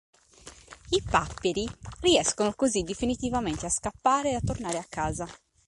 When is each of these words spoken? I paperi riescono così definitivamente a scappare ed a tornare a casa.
I 0.89 1.03
paperi 1.07 1.69
riescono 1.99 2.53
così 2.53 2.81
definitivamente 2.81 3.67
a 3.67 3.69
scappare 3.69 4.29
ed 4.31 4.35
a 4.37 4.41
tornare 4.43 4.79
a 4.79 4.87
casa. 4.89 5.27